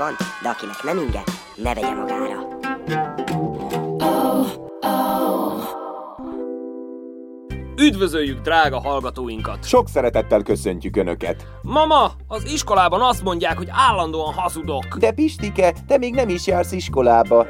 van, 0.00 0.16
de 0.42 0.48
akinek 0.48 0.82
nem 0.82 0.98
inge, 0.98 1.22
ne 1.54 1.74
vegye 1.74 1.94
magára. 1.94 2.58
Üdvözöljük 7.76 8.40
drága 8.40 8.80
hallgatóinkat! 8.80 9.64
Sok 9.64 9.88
szeretettel 9.88 10.42
köszöntjük 10.42 10.96
Önöket. 10.96 11.46
Mama, 11.62 12.10
az 12.28 12.52
iskolában 12.52 13.00
azt 13.00 13.22
mondják, 13.22 13.56
hogy 13.56 13.68
állandóan 13.70 14.32
hazudok. 14.32 14.96
De 14.98 15.12
Pistike, 15.12 15.74
te 15.86 15.98
még 15.98 16.14
nem 16.14 16.28
is 16.28 16.46
jársz 16.46 16.72
iskolába. 16.72 17.46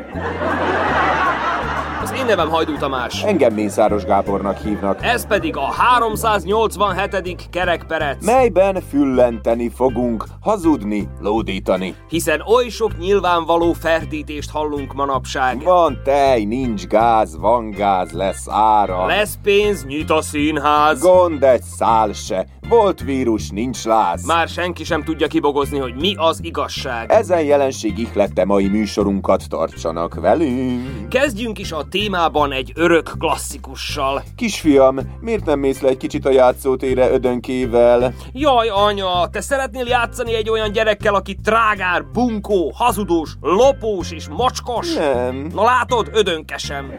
Én 2.20 2.26
nevem 2.26 2.48
Hajdú 2.48 2.76
Tamás. 2.76 3.22
Engem 3.22 3.54
Mészáros 3.54 4.04
Gábornak 4.04 4.56
hívnak. 4.58 5.04
Ez 5.04 5.26
pedig 5.26 5.56
a 5.56 5.72
387. 5.72 7.48
kerekperec. 7.50 8.24
Melyben 8.24 8.82
füllenteni 8.90 9.70
fogunk, 9.74 10.24
hazudni, 10.40 11.08
lódítani. 11.20 11.94
Hiszen 12.08 12.40
oly 12.40 12.68
sok 12.68 12.98
nyilvánvaló 12.98 13.72
ferdítést 13.72 14.50
hallunk 14.50 14.92
manapság. 14.92 15.62
Van 15.62 16.00
tej, 16.04 16.44
nincs 16.44 16.86
gáz, 16.86 17.36
van 17.38 17.70
gáz, 17.70 18.12
lesz 18.12 18.48
ára. 18.48 19.06
Lesz 19.06 19.38
pénz, 19.42 19.84
nyit 19.84 20.10
a 20.10 20.22
színház. 20.22 21.00
Gond 21.00 21.42
egy 21.42 21.62
szál 21.62 22.12
se. 22.12 22.46
Volt 22.70 23.00
vírus, 23.00 23.50
nincs 23.50 23.84
láz. 23.84 24.26
Már 24.26 24.48
senki 24.48 24.84
sem 24.84 25.04
tudja 25.04 25.26
kibogozni, 25.26 25.78
hogy 25.78 25.94
mi 25.94 26.14
az 26.16 26.38
igazság. 26.42 27.12
Ezen 27.12 27.42
jelenség 27.42 27.98
ihlette 27.98 28.44
mai 28.44 28.68
műsorunkat 28.68 29.48
tartsanak 29.48 30.14
velünk. 30.14 31.08
Kezdjünk 31.08 31.58
is 31.58 31.72
a 31.72 31.84
témában 31.88 32.52
egy 32.52 32.72
örök 32.74 33.12
klasszikussal. 33.18 34.22
Kisfiam, 34.36 34.98
miért 35.20 35.44
nem 35.44 35.58
mész 35.58 35.80
le 35.80 35.88
egy 35.88 35.96
kicsit 35.96 36.26
a 36.26 36.30
játszótére 36.30 37.10
ödönkével? 37.10 38.14
Jaj, 38.32 38.68
anya, 38.68 39.28
te 39.28 39.40
szeretnél 39.40 39.86
játszani 39.86 40.34
egy 40.34 40.50
olyan 40.50 40.72
gyerekkel, 40.72 41.14
aki 41.14 41.36
trágár, 41.44 42.04
bunkó, 42.12 42.72
hazudós, 42.74 43.32
lopós 43.40 44.10
és 44.10 44.28
mocskos? 44.28 44.94
Nem. 44.94 45.46
Na 45.54 45.62
látod, 45.62 46.10
ödönkesem. 46.12 46.92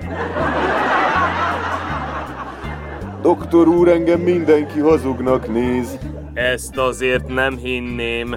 Doktor 3.21 3.67
úr, 3.67 3.87
engem 3.87 4.19
mindenki 4.19 4.79
hazugnak 4.79 5.47
néz. 5.53 5.97
Ezt 6.33 6.77
azért 6.77 7.27
nem 7.27 7.57
hinném. 7.57 8.35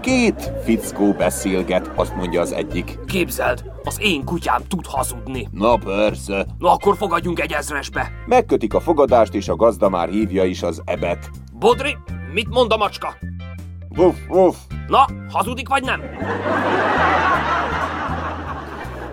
Két 0.00 0.52
fickó 0.64 1.12
beszélget, 1.12 1.90
azt 1.94 2.16
mondja 2.16 2.40
az 2.40 2.52
egyik. 2.52 2.98
Képzeld, 3.06 3.64
az 3.82 3.98
én 4.00 4.24
kutyám 4.24 4.62
tud 4.68 4.86
hazudni. 4.86 5.48
Na 5.52 5.76
persze. 5.76 6.46
Na 6.58 6.72
akkor 6.72 6.96
fogadjunk 6.96 7.40
egy 7.40 7.52
ezresbe. 7.52 8.10
Megkötik 8.26 8.74
a 8.74 8.80
fogadást, 8.80 9.34
és 9.34 9.48
a 9.48 9.56
gazda 9.56 9.88
már 9.88 10.08
hívja 10.08 10.44
is 10.44 10.62
az 10.62 10.82
ebet. 10.84 11.30
Bodri, 11.58 11.96
mit 12.32 12.48
mond 12.48 12.72
a 12.72 12.76
macska? 12.76 13.14
Vuff, 13.88 14.16
vuff. 14.28 14.56
Na, 14.86 15.06
hazudik 15.32 15.68
vagy 15.68 15.82
nem? 15.84 16.00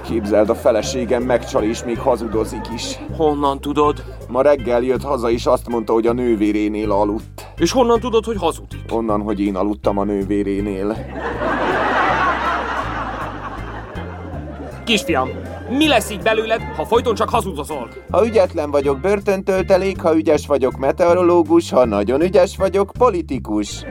Képzeld, 0.06 0.50
a 0.50 0.56
feleségem 0.56 1.24
megcsal 1.24 1.64
és 1.64 1.84
még 1.84 2.00
hazudozik 2.00 2.66
is. 2.76 3.00
Honnan 3.18 3.60
tudod? 3.60 4.04
Ma 4.30 4.42
reggel 4.42 4.82
jött 4.82 5.04
haza, 5.04 5.30
és 5.30 5.46
azt 5.46 5.70
mondta, 5.70 5.94
hogy 5.94 6.08
a 6.08 6.14
nővérénél 6.14 6.92
aludt. 6.92 7.48
És 7.58 7.72
honnan 7.72 8.00
tudod, 8.00 8.26
hogy 8.26 8.38
hazudik? 8.38 8.80
Onnan, 8.92 9.22
hogy 9.22 9.40
én 9.40 9.56
aludtam 9.56 9.98
a 9.98 10.04
nővérénél. 10.04 10.96
Kisfiam, 14.84 15.30
mi 15.70 15.88
lesz 15.88 16.12
így 16.12 16.22
belőled, 16.22 16.62
ha 16.76 16.86
folyton 16.86 17.16
csak 17.16 17.30
hazudozol? 17.30 17.90
Ha 18.12 18.26
ügyetlen 18.26 18.72
vagyok, 18.72 19.00
börtöntöltelék, 19.00 20.02
ha 20.02 20.16
ügyes 20.16 20.48
vagyok, 20.48 20.78
meteorológus, 20.78 21.70
ha 21.70 21.86
nagyon 21.86 22.22
ügyes 22.22 22.58
vagyok, 22.58 22.92
politikus. 22.98 23.84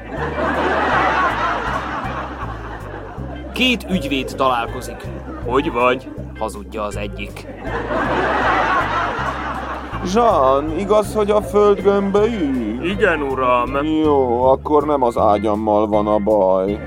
Két 3.53 3.87
ügyvéd 3.91 4.33
találkozik. 4.37 5.07
Hogy 5.47 5.73
vagy? 5.73 6.11
Hazudja 6.39 6.83
az 6.83 6.97
egyik. 6.97 7.47
Jean, 10.15 10.79
igaz, 10.79 11.15
hogy 11.15 11.31
a 11.31 11.43
föld 11.43 11.81
gömbbe 11.81 12.25
ül? 12.25 12.85
Igen, 12.85 13.23
uram. 13.23 13.85
Jó, 13.85 14.43
akkor 14.43 14.87
nem 14.87 15.03
az 15.03 15.17
ágyammal 15.17 15.87
van 15.87 16.07
a 16.07 16.19
baj. 16.19 16.79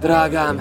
Drágám, 0.00 0.60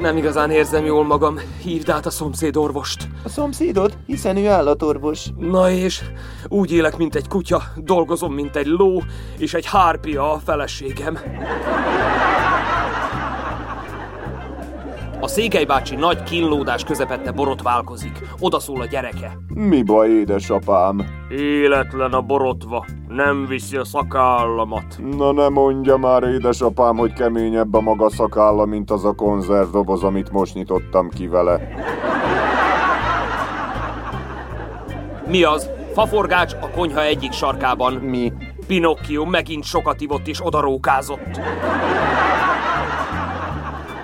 nem 0.00 0.16
igazán 0.16 0.50
érzem 0.50 0.84
jól 0.84 1.04
magam. 1.04 1.38
Hívd 1.62 1.88
át 1.88 2.06
a 2.06 2.10
szomszéd 2.10 2.56
orvost. 2.56 3.08
A 3.24 3.28
szomszédod, 3.28 3.96
hiszen 4.06 4.36
ő 4.36 4.48
állatorvos. 4.48 5.26
Na 5.38 5.70
és 5.70 6.02
úgy 6.48 6.72
élek, 6.72 6.96
mint 6.96 7.14
egy 7.14 7.28
kutya, 7.28 7.62
dolgozom, 7.76 8.32
mint 8.34 8.56
egy 8.56 8.66
ló, 8.66 9.02
és 9.38 9.54
egy 9.54 9.66
hárpia 9.66 10.32
a 10.32 10.38
feleségem. 10.38 11.18
A 15.22 15.28
Székely 15.28 15.64
bácsi 15.64 15.94
nagy 15.94 16.22
kínlódás 16.22 16.84
közepette 16.84 17.32
borotválkozik. 17.32 18.18
Oda 18.40 18.58
szól 18.58 18.80
a 18.80 18.84
gyereke. 18.84 19.38
Mi 19.54 19.82
baj, 19.82 20.08
édesapám? 20.08 21.06
Életlen 21.30 22.12
a 22.12 22.20
borotva, 22.20 22.86
nem 23.08 23.46
viszi 23.46 23.76
a 23.76 23.84
szakállamat. 23.84 24.84
Na 25.16 25.32
ne 25.32 25.48
mondja 25.48 25.96
már, 25.96 26.22
édesapám, 26.22 26.96
hogy 26.96 27.12
keményebb 27.12 27.74
a 27.74 27.80
maga 27.80 28.10
szakálla, 28.10 28.64
mint 28.64 28.90
az 28.90 29.04
a 29.04 29.12
konzervdoboz, 29.12 30.02
amit 30.02 30.30
most 30.32 30.54
nyitottam 30.54 31.08
ki 31.08 31.26
vele. 31.26 31.60
Mi 35.26 35.42
az? 35.42 35.70
Faforgács 35.92 36.52
a 36.60 36.70
konyha 36.70 37.02
egyik 37.02 37.32
sarkában. 37.32 37.92
Mi? 37.92 38.32
Pinocchio 38.66 39.24
megint 39.24 39.64
sokat 39.64 40.00
ivott 40.00 40.26
és 40.26 40.46
odarókázott. 40.46 41.40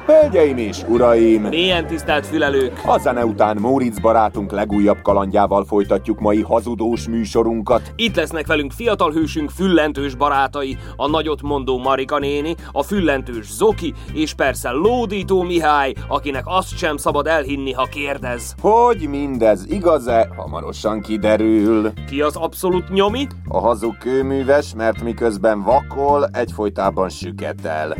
Hölgyeim 0.08 0.56
és 0.56 0.82
uraim! 0.86 1.42
Milyen 1.42 1.86
tisztelt 1.86 2.26
fülelők! 2.26 2.80
A 2.86 2.98
zene 2.98 3.24
után 3.24 3.56
Móricz 3.60 3.98
barátunk 3.98 4.50
legújabb 4.50 5.02
kalandjával 5.02 5.64
folytatjuk 5.64 6.20
mai 6.20 6.42
hazudós 6.42 7.08
műsorunkat. 7.08 7.92
Itt 7.96 8.16
lesznek 8.16 8.46
velünk 8.46 8.72
fiatal 8.72 9.12
hősünk 9.12 9.50
füllentős 9.50 10.14
barátai, 10.14 10.76
a 10.96 11.08
nagyot 11.08 11.42
mondó 11.42 11.78
Marika 11.78 12.18
néni, 12.18 12.54
a 12.72 12.82
füllentős 12.82 13.52
Zoki, 13.52 13.94
és 14.12 14.34
persze 14.34 14.70
Lódító 14.70 15.42
Mihály, 15.42 15.94
akinek 16.08 16.42
azt 16.46 16.76
sem 16.76 16.96
szabad 16.96 17.26
elhinni, 17.26 17.72
ha 17.72 17.84
kérdez. 17.84 18.54
Hogy 18.60 19.08
mindez 19.08 19.66
igaz-e, 19.70 20.28
hamarosan 20.36 21.00
kiderül. 21.00 21.92
Ki 22.06 22.20
az 22.20 22.36
abszolút 22.36 22.88
nyomi? 22.88 23.26
A 23.48 23.58
hazug 23.60 23.98
kőműves, 23.98 24.74
mert 24.76 25.02
miközben 25.02 25.62
vakol, 25.62 26.28
egyfolytában 26.32 27.08
süketel. 27.08 27.96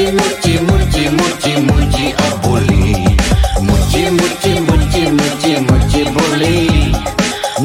முச்சி 0.00 0.18
முச்சி 0.18 0.52
முச்சி 0.68 1.02
முச்சி 1.18 1.52
முச்சி 1.68 2.04
அப்புலி 2.26 2.78
முச்சி 3.66 4.02
முச்சி 4.18 4.52
முச்சி 4.68 5.02
முச்சி 5.18 5.52
முச்சி 5.68 6.02
புலி 6.14 6.54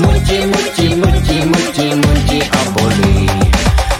முச்சி 0.01 0.37
முச்சி 0.51 0.87
முச்சி 1.01 1.37
முச்சி 1.51 1.85
முச்சி 2.03 2.39
அப்புலி 2.59 3.13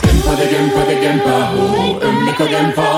கெம்பது 0.04 0.46
கெம்பது 0.54 0.96
கெம்பாஹோ 1.04 1.66
எம்மிக 2.10 2.48
கெம்பா 2.54 2.90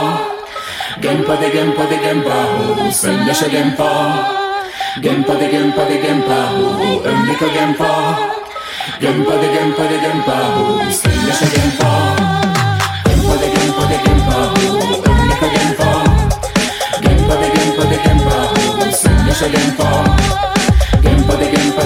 கெம்பது 1.03 1.49
கெம்பது 1.55 1.97
கெம்பாஹோ 2.05 2.87
சல்லஷ 3.01 3.43
கெம்பா 3.53 3.91
கெம்பது 5.05 5.47
கெம்பது 5.53 5.97
கெம்பாஹோ 6.05 6.65
எம்மிக 7.11 7.51
கெம்பா 7.57 7.91
கெம்பது 9.03 9.49
கெம்பது 9.55 9.97
கெம்பாஹோ 10.05 10.65
சல்லஷ 11.01 11.41
கெம்பா 11.55 11.91
கெம்பது 13.05 13.47
கெம்பது 13.55 13.97
கெம்பாஹோ 14.05 15.06
de 15.39 15.49
gempa 15.49 15.83
ho, 15.83 16.03
ömlik 17.05 17.29
a 17.29 17.35
gempa 17.35 17.35
Gempa 17.35 17.35
de 17.41 17.47
gempa 17.55 17.83
de 17.91 17.97
gempa 18.03 18.35
ho, 18.51 18.91
szennyes 18.91 19.41
a 19.41 19.47
gempa 19.53 19.89
Gempa 21.01 21.35
de 21.35 21.45
gempa 21.53 21.76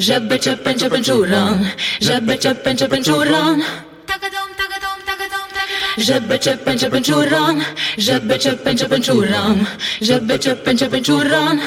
żeby 0.00 0.38
czepę, 0.38 0.74
czepę 0.74 1.02
czurą, 1.02 1.58
żeby 2.00 2.38
czepę, 2.38 2.74
czepę. 2.74 2.96
Żeby 5.98 6.38
czepę, 6.38 6.76
czepę 6.76 7.00
żeby 7.98 8.38
czepę, 8.38 8.74
czepę 8.74 9.00
żeby 10.00 10.38
czepę, 10.38 10.74
czepę 10.74 11.00
czurą. 11.00 11.58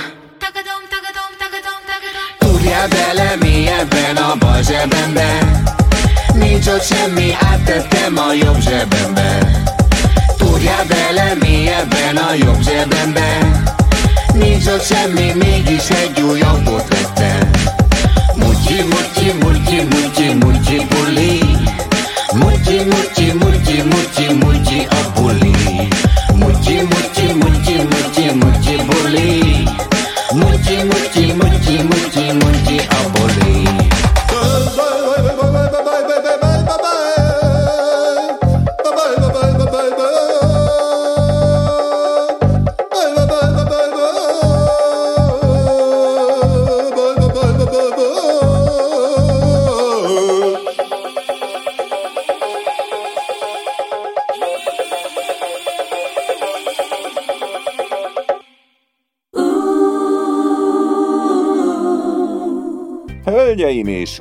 Kurja 2.40 2.88
bele 2.88 3.38
mi 3.38 3.66
jebeno, 3.66 4.38
boże 4.38 4.88
bębę, 4.88 5.28
mi 6.36 6.62
czucie 6.64 7.08
mi, 7.08 7.34
a 7.34 7.66
te 7.66 7.84
te 7.84 8.10
moją 8.10 8.54
brze 8.54 8.88
bębę. 8.88 9.40
Kurja 10.40 10.86
bele 10.86 11.36
mi 11.36 11.66
jebeno, 11.66 12.36
ją 12.36 12.56
brze 12.56 12.88
bębę, 12.88 13.28
mi 14.36 14.62
czucie 14.62 15.08
mi, 15.08 15.36
mi 15.36 15.64
gisze 15.64 16.10
giują 16.16 16.66
te 16.90 16.96
te. 17.16 17.53
मुझे 18.82 19.34
मुर्ची 19.34 19.34
मुझे 19.34 19.84
मुझे 19.84 20.34
मुर्ची 20.34 20.80
बोली। 20.80 21.42
मुर्ची 22.36 22.80
मुर्ची 23.34 23.82
मुर्ची 23.84 24.34
मुर्ची 24.34 24.80
अब 24.80 25.22
बोली। 25.22 25.73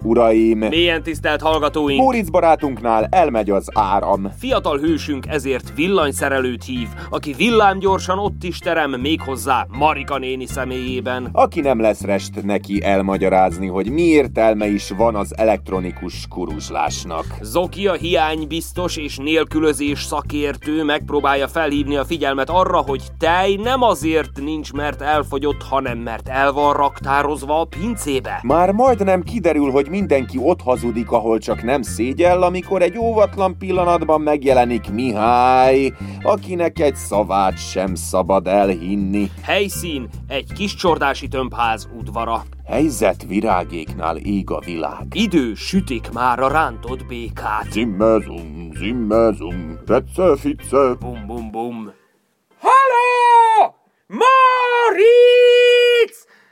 Uraim! 0.03 0.59
Mélyen 0.59 1.03
tisztelt 1.03 1.41
hallgatóink! 1.41 2.01
Móricz 2.01 2.31
barátunknál 2.31 3.07
elmegy 3.11 3.51
az 3.51 3.69
áram. 3.75 4.33
Fiatal 4.39 4.79
hősünk 4.79 5.27
ezért 5.27 5.73
villanyszerelőt 5.75 6.65
hív, 6.65 6.89
aki 7.13 7.33
villámgyorsan 7.33 8.19
ott 8.19 8.45
is 8.45 8.59
terem 8.59 8.91
méghozzá 8.91 9.67
Marika 9.69 10.19
néni 10.19 10.47
személyében. 10.47 11.29
Aki 11.33 11.61
nem 11.61 11.81
lesz 11.81 12.01
rest 12.01 12.43
neki 12.43 12.83
elmagyarázni, 12.83 13.67
hogy 13.67 13.91
mi 13.91 14.03
értelme 14.03 14.67
is 14.67 14.91
van 14.97 15.15
az 15.15 15.37
elektronikus 15.37 16.27
kuruzslásnak. 16.29 17.25
Zoki 17.41 17.87
a 17.87 17.93
hiány 17.93 18.47
biztos 18.49 18.97
és 18.97 19.17
nélkülözés 19.17 20.03
szakértő 20.03 20.85
megpróbálja 20.85 21.49
felhívni 21.49 21.97
a 21.97 22.05
figyelmet 22.05 22.51
arra, 22.51 22.79
hogy 22.79 23.03
tej 23.19 23.55
nem 23.55 23.83
azért 23.83 24.41
nincs, 24.41 24.73
mert 24.73 25.01
elfogyott, 25.01 25.63
hanem 25.63 25.99
mert 25.99 26.29
el 26.29 26.53
van 26.53 26.73
raktározva 26.73 27.61
a 27.61 27.65
pincébe. 27.65 28.41
Már 28.43 28.71
majdnem 28.71 29.23
kiderül, 29.23 29.71
hogy 29.71 29.89
mindenki 29.89 30.39
ott 30.43 30.63
hazudik, 30.63 31.11
ahol 31.11 31.39
csak 31.39 31.63
nem 31.63 31.83
szégyell, 31.83 32.43
amikor 32.43 32.83
egy 32.83 32.99
óvatlan 32.99 33.59
pillanatban 33.59 34.21
megjelenik 34.21 34.91
Mihály, 34.91 35.93
akinek 36.23 36.79
egy 36.79 36.97
szavát 37.07 37.59
sem 37.59 37.95
szabad 37.95 38.47
elhinni. 38.47 39.31
Helyszín 39.43 40.09
egy 40.29 40.53
kis 40.53 40.75
csordási 40.75 41.29
tömbház 41.29 41.89
udvara. 41.99 42.43
Helyzet 42.65 43.25
virágéknál 43.29 44.17
ég 44.17 44.51
a 44.51 44.61
világ. 44.65 45.07
Idő 45.13 45.55
sütik 45.55 46.13
már 46.13 46.41
a 46.41 46.49
rántott 46.49 47.07
békát. 47.07 47.73
Zimmezum, 47.73 48.71
zimmezum, 48.75 49.79
fetsze, 49.87 50.37
fice. 50.37 50.95
Bum 51.01 51.27
bum 51.27 51.51
bum. 51.51 51.93
Halló! 52.61 53.75
Moritz! 54.07 55.92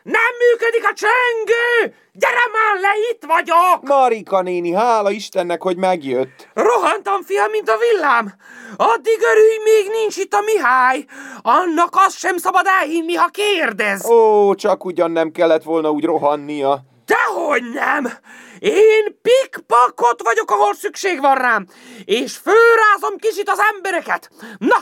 Nem 0.02 0.32
működik 0.38 0.84
a 0.84 0.92
csengő! 0.94 1.94
Gyere 2.12 2.46
már 2.52 2.80
le, 2.80 2.92
itt 3.10 3.24
vagyok! 3.26 3.82
Marika 3.82 4.42
néni, 4.42 4.72
hála 4.72 5.10
Istennek, 5.10 5.62
hogy 5.62 5.76
megjött. 5.76 6.48
Rohantam, 6.54 7.22
fiam, 7.22 7.50
mint 7.50 7.68
a 7.68 7.76
villám. 7.76 8.34
Addig 8.76 9.18
örülj, 9.30 9.58
még 9.64 9.88
nincs 10.00 10.16
itt 10.16 10.32
a 10.32 10.40
Mihály. 10.40 11.04
Annak 11.42 11.90
azt 11.92 12.18
sem 12.18 12.36
szabad 12.36 12.66
elhinni, 12.66 13.14
ha 13.14 13.26
kérdez. 13.26 14.06
Ó, 14.06 14.54
csak 14.54 14.84
ugyan 14.84 15.10
nem 15.10 15.30
kellett 15.30 15.62
volna 15.62 15.90
úgy 15.90 16.04
rohannia. 16.04 16.80
Dehogy 17.06 17.62
nem! 17.72 18.08
Én 18.58 19.20
pikpakot 19.22 20.22
vagyok, 20.22 20.50
ahol 20.50 20.74
szükség 20.74 21.20
van 21.20 21.34
rám, 21.34 21.66
és 22.04 22.36
főrázom 22.36 23.18
kicsit 23.18 23.48
az 23.48 23.58
embereket. 23.74 24.30
Na, 24.58 24.78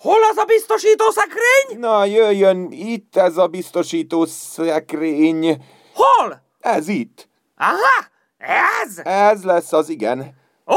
hol 0.00 0.22
az 0.30 0.36
a 0.36 0.44
biztosító 0.44 1.10
szekrény? 1.10 1.78
Na, 1.80 2.04
jöjjön 2.04 2.68
itt 2.70 3.16
ez 3.16 3.36
a 3.36 3.46
biztosító 3.46 4.26
szekrény. 4.26 5.64
Hol? 5.94 6.42
Ez 6.60 6.88
itt. 6.88 7.28
Aha, 7.56 8.06
ez? 8.38 8.98
Ez 9.04 9.42
lesz 9.42 9.72
az 9.72 9.88
igen. 9.88 10.38
Ó, 10.66 10.76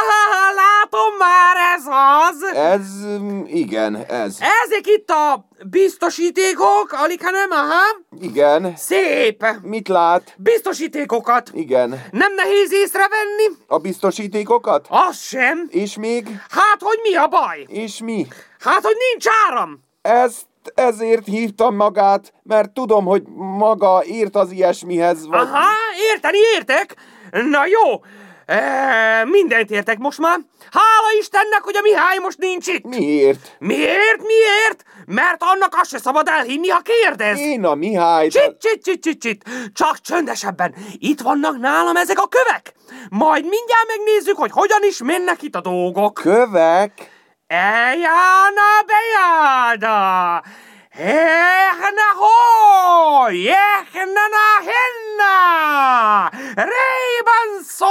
aha, 0.00 0.54
látom 0.54 1.16
már, 1.18 1.56
ez 1.76 1.84
az. 1.86 2.42
Ez, 2.56 3.06
mm, 3.06 3.44
igen, 3.46 3.96
ez. 3.96 4.36
Ezek 4.64 4.86
itt 4.86 5.10
a 5.10 5.48
biztosítékok, 5.70 6.92
alig 6.92 7.20
nem, 7.20 7.50
aha. 7.50 7.82
Igen. 8.20 8.76
Szép. 8.76 9.44
Mit 9.62 9.88
lát? 9.88 10.34
Biztosítékokat. 10.36 11.50
Igen. 11.52 12.06
Nem 12.10 12.34
nehéz 12.34 12.72
észrevenni? 12.72 13.46
A 13.66 13.78
biztosítékokat? 13.78 14.86
Az 14.88 15.20
sem. 15.20 15.66
És 15.70 15.96
még? 15.96 16.26
Hát, 16.50 16.80
hogy 16.80 16.98
mi 17.02 17.14
a 17.16 17.26
baj? 17.26 17.66
És 17.68 18.00
mi? 18.00 18.26
Hát, 18.60 18.82
hogy 18.82 18.96
nincs 19.10 19.26
áram. 19.48 19.84
Ezt 20.02 20.46
ezért 20.74 21.26
hívtam 21.26 21.74
magát, 21.74 22.32
mert 22.42 22.70
tudom, 22.70 23.04
hogy 23.04 23.22
maga 23.34 24.04
írt 24.04 24.36
az 24.36 24.50
ilyesmihez. 24.50 25.26
Vagy... 25.26 25.40
Aha, 25.40 25.66
érteni 26.12 26.38
értek. 26.56 26.94
Na 27.30 27.66
jó, 27.66 28.00
E, 28.48 29.24
mindent 29.24 29.70
értek 29.70 29.98
most 29.98 30.18
már. 30.18 30.38
Hála 30.70 31.18
Istennek, 31.18 31.60
hogy 31.62 31.76
a 31.76 31.80
Mihály 31.80 32.18
most 32.18 32.38
nincs 32.38 32.66
itt. 32.66 32.84
Miért? 32.84 33.56
Miért? 33.58 34.22
Miért? 34.26 34.84
Mert 35.06 35.42
annak 35.42 35.74
azt 35.80 35.90
se 35.90 35.98
szabad 35.98 36.28
elhinni, 36.28 36.68
ha 36.68 36.80
kérdez. 36.80 37.38
Én 37.38 37.64
a 37.64 37.74
Mihály... 37.74 38.28
Csit, 38.28 38.56
csit, 38.60 38.82
csit, 38.82 39.02
csit, 39.02 39.20
csit. 39.20 39.44
Csak 39.72 40.00
csöndesebben. 40.00 40.74
Itt 40.98 41.20
vannak 41.20 41.58
nálam 41.58 41.96
ezek 41.96 42.18
a 42.18 42.28
kövek. 42.28 42.72
Majd 43.10 43.42
mindjárt 43.42 43.86
megnézzük, 43.96 44.36
hogy 44.36 44.50
hogyan 44.50 44.82
is 44.82 45.02
mennek 45.02 45.42
itt 45.42 45.54
a 45.54 45.60
dolgok. 45.60 46.14
Kövek? 46.14 47.17
Ejána 47.48 48.70
bejáda. 48.86 50.42
Ehna 50.90 52.08
ho! 52.16 53.30
Jehna 53.30 54.26
na 54.30 54.68
henna! 54.68 56.28
Rében 56.54 57.62
szó! 57.62 57.86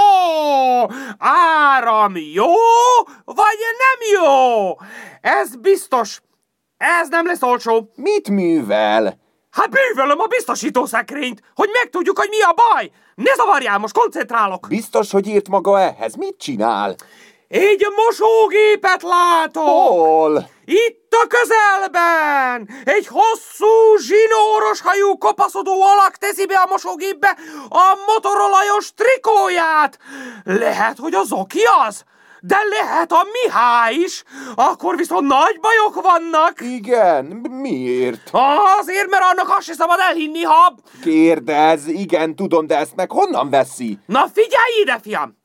Áram 1.17 2.13
jó, 2.15 2.53
vagy 3.25 3.57
nem 3.77 4.21
jó? 4.21 4.75
Ez 5.21 5.55
biztos. 5.55 6.21
Ez 6.77 7.09
nem 7.09 7.25
lesz 7.25 7.41
olcsó. 7.41 7.91
Mit 7.95 8.29
művel? 8.29 9.17
Hát 9.51 9.69
bűvölöm 9.69 10.19
a 10.19 10.25
biztosítószekrényt, 10.25 11.41
hogy 11.55 11.69
megtudjuk, 11.73 12.17
hogy 12.19 12.29
mi 12.29 12.41
a 12.41 12.53
baj. 12.53 12.91
Ne 13.15 13.33
zavarjál, 13.35 13.77
most 13.77 13.97
koncentrálok. 13.97 14.65
Biztos, 14.69 15.11
hogy 15.11 15.27
írt 15.27 15.49
maga 15.49 15.79
ehhez. 15.79 16.15
Mit 16.15 16.37
csinál? 16.37 16.95
Egy 17.47 17.87
mosógépet 17.95 19.01
látok. 19.01 19.63
Hol? 19.63 20.49
Itt 20.65 21.13
a 21.23 21.27
közelben! 21.27 22.69
Egy 22.83 23.07
hosszú, 23.07 23.97
zsinóros 23.97 24.81
hajú 24.81 25.17
kopaszodó 25.17 25.81
alak 25.81 26.15
teszi 26.15 26.45
be 26.45 26.55
a 26.55 26.67
mosógépbe 26.69 27.37
a 27.69 27.97
motorolajos 28.07 28.93
trikóját! 28.93 29.99
Lehet, 30.43 30.97
hogy 30.97 31.13
az 31.13 31.31
oki 31.31 31.61
az? 31.87 32.03
De 32.39 32.57
lehet 32.69 33.11
a 33.11 33.25
Mihály 33.31 33.93
is! 33.93 34.23
Akkor 34.55 34.95
viszont 34.95 35.27
nagy 35.27 35.59
bajok 35.59 36.01
vannak! 36.01 36.61
Igen, 36.61 37.25
miért? 37.61 38.29
Azért, 38.79 39.09
mert 39.09 39.23
annak 39.23 39.57
azt 39.57 39.65
se 39.65 39.73
szabad 39.73 39.99
elhinni, 39.99 40.43
ha... 40.43 40.73
Kérdez, 41.03 41.87
igen, 41.87 42.35
tudom, 42.35 42.67
de 42.67 42.77
ezt 42.77 42.95
meg 42.95 43.11
honnan 43.11 43.49
veszi? 43.49 43.97
Na 44.05 44.27
figyelj 44.33 44.81
ide, 44.81 44.99
fiam! 45.01 45.37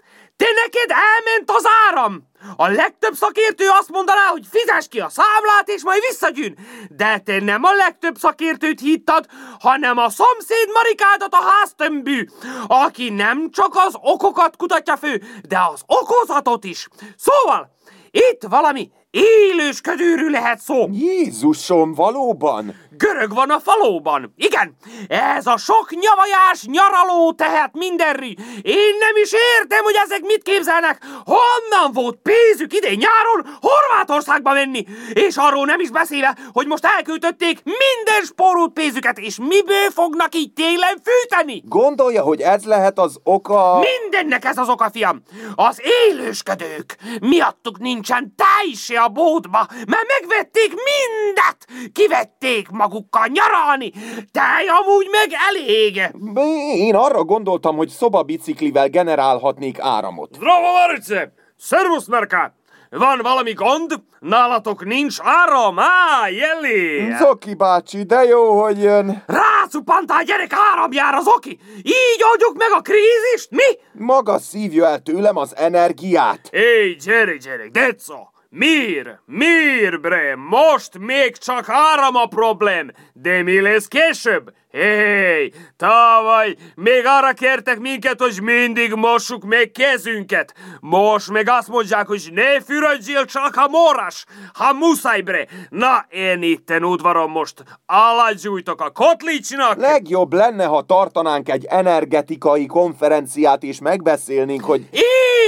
Te 0.42 0.48
neked 0.64 0.90
elment 0.90 1.50
az 1.50 1.64
áram! 1.88 2.30
A 2.56 2.68
legtöbb 2.68 3.14
szakértő 3.14 3.64
azt 3.68 3.90
mondaná, 3.90 4.26
hogy 4.30 4.46
fizes 4.50 4.88
ki 4.88 5.00
a 5.00 5.08
számlát, 5.08 5.68
és 5.68 5.82
majd 5.82 6.00
visszagyűn. 6.08 6.58
De 6.88 7.18
te 7.18 7.40
nem 7.40 7.64
a 7.64 7.72
legtöbb 7.72 8.16
szakértőt 8.18 8.80
hittad, 8.80 9.26
hanem 9.60 9.98
a 9.98 10.08
szomszéd 10.08 10.68
Marikádat 10.72 11.32
a 11.32 11.50
háztömbű, 11.50 12.28
aki 12.66 13.10
nem 13.10 13.50
csak 13.50 13.74
az 13.86 13.94
okokat 14.00 14.56
kutatja 14.56 14.96
fő, 14.96 15.22
de 15.48 15.58
az 15.72 15.82
okozatot 15.86 16.64
is. 16.64 16.88
Szóval, 17.16 17.70
itt 18.10 18.42
valami 18.48 18.90
élősködőről 19.10 20.30
lehet 20.30 20.60
szó. 20.60 20.88
Jézusom, 20.90 21.94
valóban? 21.94 22.74
Görög 22.96 23.34
van 23.34 23.50
a 23.50 23.60
falóban. 23.60 24.34
Igen, 24.36 24.76
ez 25.08 25.46
a 25.46 25.56
sok 25.56 25.90
nyavajás 25.90 26.64
nyaraló 26.64 27.32
tehet 27.32 27.70
mindenri. 27.72 28.36
Én 28.62 28.96
nem 29.00 29.22
is 29.22 29.32
értem, 29.58 29.84
hogy 29.84 29.94
ezek 30.04 30.20
mit 30.20 30.42
képzelnek. 30.42 31.04
Honnan 31.24 31.92
volt 31.92 32.18
pénzük 32.22 32.72
idén 32.72 32.98
nyáron 32.98 33.58
Horvátországba 33.60 34.52
menni? 34.52 34.86
És 35.12 35.36
arról 35.36 35.64
nem 35.64 35.80
is 35.80 35.90
beszélve, 35.90 36.36
hogy 36.52 36.66
most 36.66 36.84
elküldötték 36.84 37.62
minden 37.64 38.22
spórult 38.24 38.72
pénzüket, 38.72 39.18
és 39.18 39.38
miből 39.38 39.90
fognak 39.94 40.34
így 40.34 40.52
télen 40.52 41.02
fűteni? 41.04 41.62
Gondolja, 41.64 42.22
hogy 42.22 42.40
ez 42.40 42.64
lehet 42.64 42.98
az 42.98 43.18
oka... 43.22 43.84
Mindennek 44.00 44.44
ez 44.44 44.58
az 44.58 44.68
oka, 44.68 44.90
fiam. 44.90 45.22
Az 45.54 45.80
élősködők. 46.08 46.96
Miattuk 47.20 47.78
nincsen 47.78 48.34
se 48.74 49.00
a 49.00 49.08
bódba, 49.08 49.66
mert 49.86 50.06
megvették 50.20 50.68
mindet. 50.68 51.90
Kivették 51.92 52.68
magukkal 52.68 53.26
nyaralni. 53.26 53.92
Tej 54.32 54.66
amúgy 54.80 55.08
meg 55.10 55.28
elég. 55.48 56.02
Én 56.76 56.94
arra 56.94 57.24
gondoltam, 57.24 57.76
hogy 57.76 57.88
szobabiciklivel 57.88 58.88
generálhatnék 58.88 59.78
áramot. 59.80 60.34
Zdravo, 60.34 60.72
Marice! 60.72 61.32
Szervusz, 61.56 62.06
Merkát! 62.06 62.52
Van 62.90 63.18
valami 63.22 63.52
gond? 63.52 63.92
Nálatok 64.18 64.84
nincs 64.84 65.16
áram? 65.22 65.78
Á, 65.78 66.28
jeli! 66.28 67.12
Zoki 67.18 67.54
bácsi, 67.54 68.02
de 68.02 68.22
jó, 68.22 68.62
hogy 68.62 68.82
jön. 68.82 69.22
Rácupantál 69.26 70.24
gyerek 70.24 70.52
áramjára, 70.52 71.20
Zoki! 71.20 71.58
Így 71.76 72.22
oldjuk 72.30 72.56
meg 72.56 72.68
a 72.72 72.80
krízist, 72.80 73.50
mi? 73.50 74.02
Maga 74.04 74.38
szívja 74.38 74.86
el 74.86 74.98
tőlem 74.98 75.36
az 75.36 75.56
energiát. 75.56 76.48
Éj, 76.50 76.94
gyere, 76.94 77.36
gyere, 77.36 77.68
deco! 77.68 78.31
Mir, 78.54 79.20
mir, 79.26 80.00
bre, 80.00 80.36
most 80.36 80.98
még 80.98 81.36
csak 81.36 81.68
áram 81.68 82.14
a 82.14 82.26
problém, 82.26 82.90
de 83.12 83.42
mi 83.42 83.60
lesz 83.60 83.86
később? 83.86 84.52
Hé, 84.70 85.52
tavaly 85.76 86.56
még 86.74 87.02
arra 87.06 87.32
kértek 87.32 87.78
minket, 87.78 88.20
hogy 88.20 88.42
mindig 88.42 88.92
mossuk 88.92 89.44
meg 89.44 89.70
kezünket. 89.70 90.54
Most 90.80 91.30
meg 91.30 91.48
azt 91.48 91.68
mondják, 91.68 92.06
hogy 92.06 92.28
ne 92.32 92.60
fürödjél 92.60 93.24
csak 93.24 93.56
a 93.56 93.68
moras, 93.68 94.24
ha 94.52 94.72
muszáj 94.72 95.20
bre. 95.20 95.46
Na, 95.68 96.06
én 96.10 96.42
itten 96.42 96.84
udvaron 96.84 97.30
most 97.30 97.62
alágyújtok 97.86 98.80
a 98.80 98.90
kotlicsnak. 98.90 99.80
Legjobb 99.80 100.32
lenne, 100.32 100.64
ha 100.64 100.82
tartanánk 100.82 101.48
egy 101.48 101.64
energetikai 101.64 102.66
konferenciát 102.66 103.62
és 103.62 103.80
megbeszélnénk, 103.80 104.64
hogy... 104.64 104.88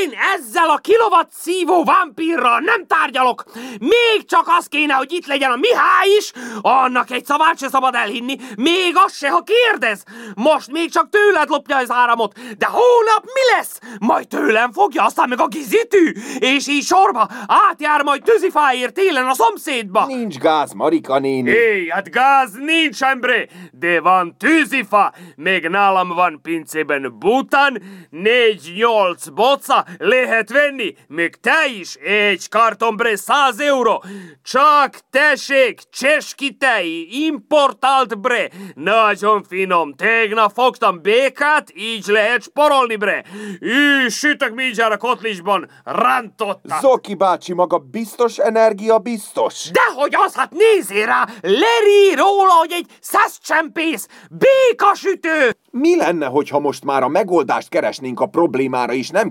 Én 0.04 0.12
ezzel 0.34 0.70
a 0.70 0.76
kilovat 0.76 1.28
szívó 1.32 1.84
vámpírral 1.84 2.58
nem 2.61 2.87
tárgyalok. 2.87 3.44
Még 3.78 4.26
csak 4.26 4.44
az 4.58 4.66
kéne, 4.66 4.94
hogy 4.94 5.12
itt 5.12 5.26
legyen 5.26 5.50
a 5.50 5.56
Mihály 5.56 6.08
is, 6.18 6.32
annak 6.61 7.11
egy 7.11 7.25
szavát 7.25 7.58
se 7.58 7.68
szabad 7.68 7.94
elhinni, 7.94 8.37
még 8.56 8.92
az 9.06 9.16
se, 9.16 9.30
ha 9.30 9.42
kérdez. 9.42 10.02
Most 10.34 10.73
még 10.73 10.90
csak 10.90 11.08
tőled 11.08 11.49
lopja 11.49 11.76
az 11.76 11.90
áramot, 11.90 12.38
de 12.58 12.66
hónap 12.66 13.25
mi 13.25 13.56
lesz? 13.56 13.78
Majd 13.99 14.28
tőlem 14.28 14.73
fogja, 14.73 15.04
aztán 15.04 15.28
meg 15.28 15.40
a 15.40 15.46
gizitű, 15.46 16.12
és 16.38 16.68
így 16.68 16.84
sorba 16.84 17.28
átjár 17.46 18.02
majd 18.02 18.23
tűzifáért 18.23 18.94
télen 18.94 19.26
a 19.26 19.34
szomszédba. 19.34 20.06
Nincs 20.06 20.37
gáz, 20.37 20.73
Marika 20.73 21.18
néni. 21.18 21.50
Hé, 21.50 21.88
hát 21.88 22.11
gáz 22.11 22.52
nincs, 22.52 23.02
embre, 23.02 23.46
de 23.73 24.00
van 24.00 24.37
tűzifa, 24.38 25.12
még 25.37 25.68
nálam 25.68 26.08
van 26.08 26.40
pincében 26.42 27.18
bután, 27.18 27.82
négy-nyolc 28.11 29.28
boca 29.28 29.84
lehet 29.99 30.51
venni, 30.51 30.95
még 31.09 31.37
te 31.37 31.67
is 31.79 31.95
egy 31.95 32.49
karton 32.49 32.97
bre 32.97 33.17
100 33.17 33.61
euró. 33.61 34.05
Csak 34.43 34.99
tessék, 35.11 35.81
cseski 35.91 36.57
tej, 36.57 37.07
importált 37.11 38.21
bre, 38.21 38.49
nagyon 38.75 39.43
finom, 39.43 39.93
tegnap 39.95 40.53
fogtam 40.55 41.03
békát, 41.03 41.73
így 41.75 42.07
lehet 42.07 42.43
sporolni 42.43 42.97
bre. 42.97 43.25
Ő, 43.61 44.09
sütök 44.09 44.55
mindjárt 44.55 44.93
a 44.93 44.97
kotlisban, 44.97 45.71
rántottak. 45.85 46.81
Zoki 46.81 47.15
bácsi, 47.15 47.53
maga 47.53 47.79
biztos 47.79 48.39
energia 48.39 48.99
biztos? 48.99 49.71
Dehogy 49.71 50.15
az, 50.27 50.35
hát 50.35 50.53
nézzél 50.53 51.07
rá, 51.07 51.29
leri 51.41 52.15
róla, 52.17 52.53
hogy 52.53 52.73
egy 52.73 52.87
szeszcsempész, 53.01 54.09
békasütő. 54.31 55.57
Mi 55.71 55.97
lenne, 55.97 56.27
hogyha 56.27 56.59
most 56.59 56.85
már 56.85 57.03
a 57.03 57.09
megoldást 57.09 57.69
keresnénk 57.69 58.21
a 58.21 58.27
problémára, 58.27 58.93
és 58.93 59.11
nem 59.11 59.31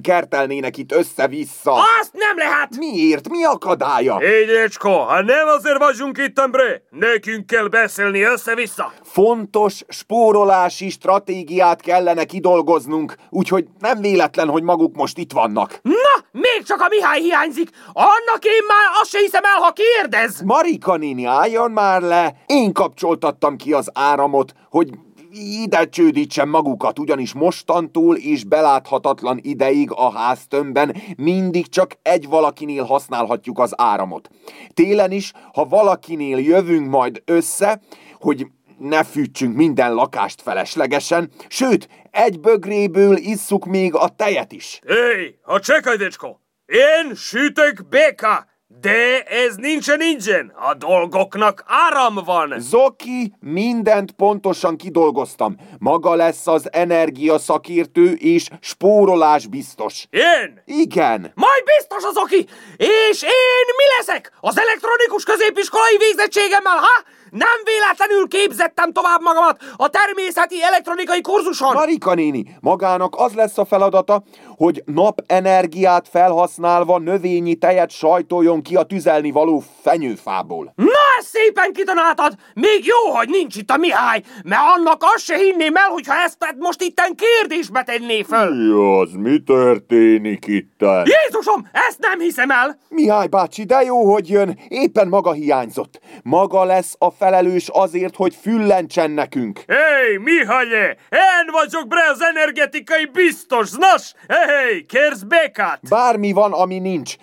kertelnének 0.54 0.78
itt 0.78 0.92
össze-vissza? 0.92 1.74
Azt 1.74 2.14
nem 2.14 2.38
lehet! 2.38 2.78
Miért? 2.78 3.30
Mi 3.30 3.44
akadálya? 3.44 4.18
Égyecsko, 4.22 4.90
ha 4.90 5.22
nem 5.22 5.48
azért 5.48 5.78
vagyunk 5.78 6.18
itt, 6.18 6.40
embre, 6.40 6.82
nekünk 6.90 7.46
kell 7.46 7.68
beszélni 7.68 8.22
össze-vissza. 8.22 8.94
Fontos 9.04 9.82
spórolási 9.88 10.90
stratégiát 10.90 11.82
kellene 11.82 12.24
kidolgoznunk, 12.24 13.16
úgyhogy 13.30 13.66
nem 13.80 14.02
véletlen, 14.02 14.48
hogy 14.50 14.64
maguk 14.64 14.96
most 14.96 15.18
itt 15.18 15.32
vannak. 15.32 15.80
Na, 15.82 16.26
még 16.32 16.64
csak 16.66 16.82
a 16.82 16.88
Mihály 16.90 17.22
hiányzik. 17.22 17.70
Annak 17.94 18.44
én 18.46 18.66
már 18.68 19.02
azt 19.02 19.10
se 19.10 19.20
hiszem 19.20 19.44
el, 19.44 19.62
ha 19.62 19.74
kérdez. 19.74 20.42
Marika 20.42 20.96
néni, 20.96 21.26
álljon 21.26 21.72
már 21.72 22.02
le! 22.02 22.36
Én 22.46 22.74
kapcsoltattam 22.74 23.56
ki 23.56 23.74
az 23.74 23.90
áramot, 23.94 24.54
hogy 24.70 24.90
ide 25.34 25.90
csődítsen 25.90 26.48
magukat, 26.48 27.00
ugyanis 27.00 27.34
mostantól 27.34 28.16
és 28.16 28.44
beláthatatlan 28.44 29.40
ideig 29.42 29.92
a 29.92 30.12
háztömbben 30.12 30.96
mindig 31.18 31.70
csak 31.70 31.92
egy 32.02 32.28
valakinél 32.28 32.84
használhatjuk 32.84 33.60
az 33.60 33.74
áramot. 33.78 34.30
Télen 34.74 35.12
is, 35.12 35.32
ha 35.54 35.66
valakinél 35.66 36.38
jövünk 36.38 36.90
majd 36.90 37.22
össze, 37.26 37.82
hogy 38.20 38.48
ne 38.78 39.04
fűtsünk 39.04 39.56
minden 39.56 39.94
lakást 39.94 40.42
feleslegesen, 40.42 41.30
sőt, 41.48 41.88
egy 42.12 42.40
bögréből 42.40 43.16
isszuk 43.16 43.66
még 43.66 43.96
a 43.96 44.08
tejet 44.08 44.52
is. 44.52 44.80
Hé, 44.88 45.40
ha 45.42 45.60
csekaj, 45.60 45.98
decsko, 45.98 46.40
én 46.66 47.16
sütök 47.16 47.88
béka, 47.90 48.46
De 48.84 49.24
ez 49.24 49.56
nincsen 49.56 50.02
ingyen. 50.02 50.54
A 50.56 50.74
dolgoknak 50.74 51.64
áram 51.68 52.20
van. 52.26 52.54
Zoki, 52.58 53.34
mindent 53.40 54.12
pontosan 54.12 54.78
kidolgoztam. 54.78 55.56
Maga 55.80 56.16
lesz 56.16 56.48
az 56.48 56.74
energia 56.74 57.38
szakértő 57.38 58.14
és 58.14 58.48
spórolás 58.60 59.48
biztos. 59.48 60.08
Én? 60.10 60.62
Igen. 60.66 61.32
Majd 61.36 61.64
biztos 61.78 62.04
az 62.04 62.18
oki! 62.18 62.46
És 62.78 63.22
én 63.22 63.66
mi 63.78 63.86
leszek? 63.98 64.32
Az 64.40 64.60
elektronikus 64.60 65.24
középiskolai 65.24 65.98
végzettségemmel, 65.98 66.78
ha? 66.78 67.04
Nem 67.34 67.60
véletlenül 67.64 68.28
képzettem 68.28 68.92
tovább 68.92 69.22
magamat 69.22 69.62
a 69.76 69.90
természeti 69.90 70.64
elektronikai 70.64 71.22
kurzuson! 71.22 71.74
Marika 71.74 72.14
néni, 72.14 72.58
magának 72.60 73.14
az 73.18 73.34
lesz 73.34 73.58
a 73.58 73.66
feladata, 73.66 74.24
hogy 74.58 74.84
napenergiát 74.86 76.08
felhasználva 76.08 76.98
növényi 76.98 77.56
tejet 77.56 77.90
sajtoljon 77.90 78.62
ki 78.62 78.76
a 78.76 78.84
tüzelni 78.84 79.32
való 79.32 79.64
fenyőfából. 79.82 80.74
Na, 80.76 80.86
ezt 81.20 81.28
szépen 81.28 81.74
kitanáltad! 81.74 82.34
Még 82.54 82.86
jó, 82.86 83.16
hogy 83.16 83.30
nincs 83.30 83.56
itt 83.56 83.70
a 83.70 83.78
Mihály, 83.78 84.22
mert 84.44 84.62
annak 84.78 85.04
azt 85.16 85.24
se 85.24 85.38
hinném 85.38 85.76
el, 85.76 85.90
hogyha 85.90 86.14
ezt 86.14 86.38
most 86.60 86.82
itten 86.82 87.16
kérdésbe 87.16 87.84
tenné 87.84 88.22
föl. 88.22 88.56
Mi 88.56 89.02
az, 89.02 89.12
mi 89.14 89.44
történik 89.44 90.48
itten? 90.48 91.06
Jézusom, 91.06 91.70
ezt 91.72 92.00
nem 92.00 92.20
hiszem 92.20 92.50
el! 92.52 92.78
Mihály 92.90 93.28
bácsi, 93.28 93.64
de 93.64 93.82
jó, 93.82 94.12
hogy 94.12 94.30
jön. 94.30 94.60
Éppen 94.68 95.08
maga 95.08 95.32
hiányzott. 95.32 96.00
Maga 96.24 96.64
lesz 96.64 96.96
a 97.00 97.12
felelős 97.24 97.70
azért, 97.72 98.16
hogy 98.16 98.36
füllentsen 98.42 99.12
nekünk. 99.12 99.60
Hé, 99.68 100.18
Mihály, 100.18 100.98
én 101.10 101.52
vagyok 101.52 101.88
bre 101.88 102.10
az 102.12 102.22
energetikai 102.22 103.10
biztos, 103.14 103.72
nos? 103.72 104.14
Hé, 104.28 104.82
kérsz 104.82 105.22
békát? 105.22 105.80
Bármi 105.90 106.32
van, 106.32 106.54
ami 106.54 106.80
nincs. 106.80 107.16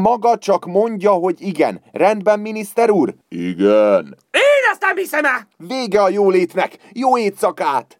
Maga 0.00 0.38
csak 0.38 0.66
mondja, 0.66 1.10
hogy 1.10 1.34
igen. 1.38 1.80
Rendben, 1.92 2.40
miniszter 2.40 2.90
úr? 2.90 3.14
Igen. 3.28 4.16
Én 4.30 4.70
ezt 4.72 4.80
nem 4.80 4.96
hiszem 4.96 5.24
el! 5.24 5.48
Vége 5.56 6.02
a 6.02 6.08
jólétnek. 6.08 6.76
Jó 6.92 7.18
éjszakát! 7.18 7.98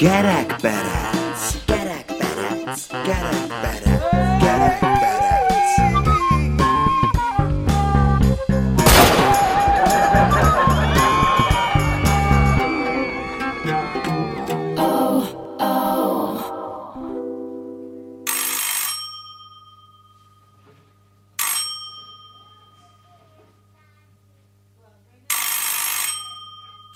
Kerekperec, 0.00 1.42
kerekperec, 1.68 2.80
kerekperec, 3.04 4.00
kerekperec. 4.40 4.93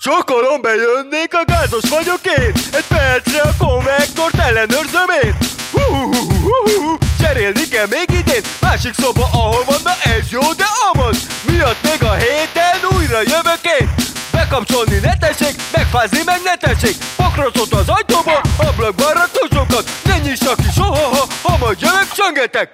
Sokolom 0.09 0.61
bejönnék, 0.61 1.33
a 1.33 1.43
gázos 1.45 1.89
vagyok 1.89 2.19
én. 2.23 2.53
Egy 2.73 2.85
percre 2.87 3.41
a 3.41 3.53
konvektort 3.57 4.39
ellenőrzöm 4.47 5.09
én. 5.23 5.37
Hú, 5.71 5.81
hú, 5.81 6.11
hú, 6.13 6.39
hú, 6.41 6.81
hú. 6.81 6.97
Cserélni 7.21 7.67
kell 7.67 7.85
még 7.89 8.09
idén. 8.19 8.41
Másik 8.61 8.93
szoba, 8.93 9.29
ahol 9.33 9.63
van, 9.65 9.81
na 9.83 9.93
ez 10.03 10.25
jó, 10.29 10.53
de 10.53 10.65
amaz. 10.91 11.17
Miatt 11.47 11.81
még 11.83 12.03
a 12.03 12.13
héten 12.13 12.79
újra 12.97 13.19
jövök 13.21 13.63
én. 13.79 13.93
Bekapcsolni 14.31 14.99
ne 15.01 15.17
tessék, 15.17 15.55
megfázni 15.71 16.21
meg 16.25 16.39
ne 16.43 16.55
tessék. 16.55 16.95
Pokracot 17.15 17.73
az 17.73 17.89
ajtóba, 17.89 18.41
ablakban 18.57 19.13
ratósokat 19.13 19.89
Ne 20.03 20.17
nyissak 20.17 20.55
ki 20.55 20.69
soha, 20.75 21.05
ha, 21.15 21.27
ha 21.41 21.57
majd 21.57 21.81
jövök, 21.81 22.11
csöngetek. 22.11 22.69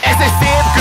Ez 0.00 0.16
egy 0.20 0.34
szép 0.40 0.75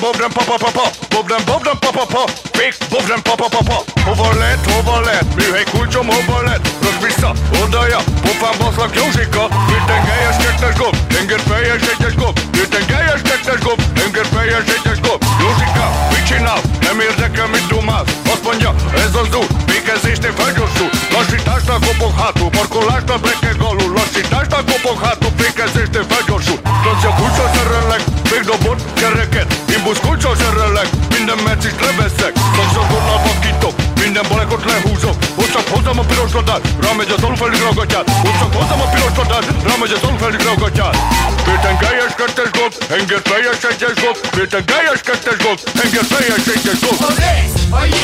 Bobden, 0.00 0.30
bobden, 0.30 0.32
pa 0.32 0.44
pa 0.44 0.56
pa 0.56 0.70
pa. 0.72 0.90
Bobden, 1.10 1.44
bobden, 1.44 1.76
pa 1.78 1.90
pa 1.92 2.04
pa. 2.06 2.24
Fix, 2.56 2.78
bobden, 2.88 3.20
pa 3.22 3.34
pa 3.36 3.48
pa 3.48 3.60
pa. 3.68 3.84
Hova 4.04 4.32
lett, 4.40 4.64
hova 4.72 5.00
lett. 5.00 5.34
Műhely 5.36 5.64
kulcsom 5.72 6.06
hova 6.06 6.42
lett? 6.42 6.64
Rög 6.82 6.96
vissza, 7.02 7.32
odaja 7.62 8.00
Pofán 8.22 8.54
baszlak 8.58 8.94
Józsika. 8.96 9.44
Minden 9.72 10.02
helyes 10.10 10.36
kettes 10.36 10.74
gomb 10.80 10.96
Tenger 11.12 11.40
fejes 11.48 11.82
egyes 11.92 12.14
gomb 12.14 12.40
Minden 12.58 12.84
helyes 12.96 13.22
kettes 13.28 13.60
gomb 13.64 13.80
Tenger 13.98 14.26
fejes 14.34 14.66
egyes 14.76 15.00
gomb 15.00 15.22
Józsika, 15.40 15.86
mit 16.12 16.24
csinál? 16.26 16.60
Nem 16.80 17.00
érdekel, 17.00 17.46
mit 17.46 17.66
dumálsz 17.66 18.12
Azt 18.32 18.44
mondja, 18.44 18.74
ez 19.04 19.14
az 19.22 19.34
út. 19.40 19.52
Végezésnél 19.72 20.34
felgyorsul. 20.40 20.90
Lassításnál 21.12 21.78
kopog 21.86 22.12
hátul. 22.20 22.50
Parkolásnál 22.50 23.18
brekeg 23.24 23.60
alul. 23.70 23.92
Lassításnál 23.96 24.64
kopog 24.70 24.98
hátul. 25.04 25.32
Végezésnél 25.42 26.04
felgyorsul. 26.12 26.58
Francia 26.82 27.10
kulcsal 27.18 27.48
szerellek 27.54 28.02
Még 28.30 28.42
dobott 28.50 28.80
kereket 29.00 29.48
Imbusz 29.90 30.08
kulcsal 30.08 30.36
szerellek 30.36 30.88
Minden 31.16 31.38
mercist 31.44 31.80
leveszek. 31.80 32.32
Szakszagonnal 32.56 33.20
vakítok 33.26 33.74
Minden 34.02 34.24
balekot 34.28 34.64
lehúzok. 34.64 35.16
Most 35.36 35.52
csak 35.52 35.68
hozzam 35.68 35.98
a 35.98 36.02
piros 36.02 36.32
ladát 36.32 36.62
Rámegy 36.82 37.10
az 37.16 37.22
alulfelé 37.22 37.58
ragatyát 37.58 38.06
Most 38.24 38.38
csak 38.38 38.54
hozzam 38.54 38.80
a 38.80 38.88
piros 38.92 39.14
ladát 39.16 39.44
Rámegy 39.68 39.92
az 39.96 40.02
alulfelé 40.02 40.36
ragatyát 40.44 40.96
Péten 41.44 41.76
gályes 41.82 42.14
kettes 42.20 42.50
gomb 42.56 42.74
Henger 42.92 43.20
fejes 43.30 43.62
egyes 43.70 43.96
gomb 44.02 44.18
Péten 44.36 44.62
gályes 44.70 45.00
kettes 45.08 45.38
gomb 45.44 45.58
Henger 45.80 46.04
fejes 46.12 46.44
egyes 46.54 46.78
gomb 46.84 47.00
Az 47.10 47.18
S, 47.48 47.52
a 47.80 47.82
J, 47.94 47.96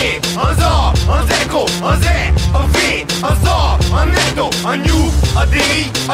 az 0.48 0.60
A, 0.76 0.92
az 1.18 1.28
Eko, 1.42 1.64
az 1.92 2.04
E, 2.20 2.32
a 2.60 2.62
V, 2.72 2.76
az 3.30 3.42
A, 3.60 3.62
a 3.98 4.04
Netto, 4.14 4.48
a 4.70 4.74
New, 4.84 5.02
a 5.42 5.44
D, 5.54 5.56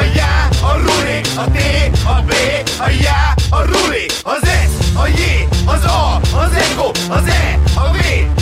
a 0.01 0.03
Já, 0.19 0.35
a 0.71 0.73
Ruli, 0.85 1.19
a 1.43 1.45
T, 1.57 1.59
a 2.15 2.17
B, 2.29 2.33
a 2.87 2.89
Já, 3.05 3.35
a 3.59 3.61
Ruli, 3.71 4.07
az 4.23 4.43
S, 4.69 4.73
a 4.95 5.07
J, 5.07 5.52
az 5.67 5.85
A, 5.85 6.21
az 6.37 6.53
ego, 6.53 6.91
az 7.09 7.27
E, 7.27 7.59
a 7.77 7.91
V, 7.93 7.99